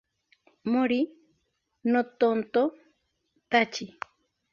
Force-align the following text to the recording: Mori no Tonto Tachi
Mori 0.71 1.01
no 1.91 2.01
Tonto 2.19 2.63
Tachi 3.49 3.85